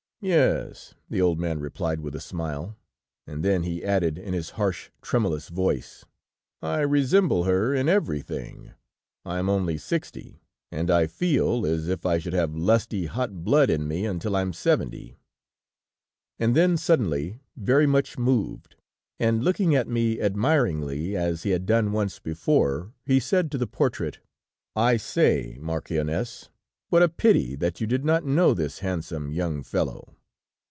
[0.23, 2.77] "'Yes,' the old man replied with a smile;
[3.25, 6.05] and then he added in his harsh, tremulous voice:
[6.61, 8.73] 'I resemble her in everything.
[9.25, 13.71] I am only sixty, and I feel as if I should have lusty, hot blood
[13.71, 15.17] in me until I am seventy.'
[16.37, 18.75] "And then suddenly, very much moved,
[19.19, 23.65] and looking at me admiringly, as he had done once before, he said to the
[23.65, 24.19] portrait:
[24.75, 26.49] "'I say, marchioness,
[26.89, 30.13] what a pity that you did not know this handsome young fellow!'